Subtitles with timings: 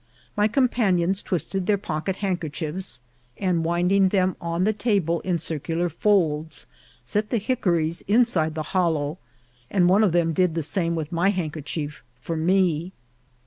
[0.35, 3.01] My companions twisted their pocket handker chiefs,
[3.37, 6.65] and winding them on the table in circular folds,
[7.03, 9.19] set the hickories inside the hollow,
[9.69, 12.93] and one of them did the same with my handkerchief for me.